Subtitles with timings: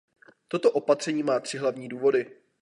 [0.47, 2.37] Toto opatření má tři hlavní důvody.